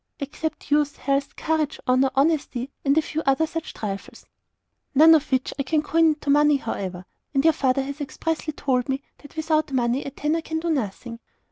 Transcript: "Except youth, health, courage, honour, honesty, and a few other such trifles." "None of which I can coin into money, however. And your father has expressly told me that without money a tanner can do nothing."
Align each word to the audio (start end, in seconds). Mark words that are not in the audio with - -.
"Except 0.19 0.71
youth, 0.71 0.97
health, 0.97 1.35
courage, 1.35 1.79
honour, 1.87 2.09
honesty, 2.15 2.71
and 2.83 2.97
a 2.97 3.03
few 3.03 3.21
other 3.23 3.45
such 3.45 3.71
trifles." 3.75 4.25
"None 4.95 5.13
of 5.13 5.31
which 5.31 5.53
I 5.59 5.61
can 5.61 5.83
coin 5.83 6.05
into 6.07 6.31
money, 6.31 6.57
however. 6.57 7.05
And 7.35 7.43
your 7.43 7.53
father 7.53 7.83
has 7.83 8.01
expressly 8.01 8.51
told 8.53 8.89
me 8.89 9.03
that 9.19 9.35
without 9.35 9.71
money 9.71 10.03
a 10.03 10.09
tanner 10.09 10.41
can 10.41 10.59
do 10.59 10.71
nothing." 10.71 11.19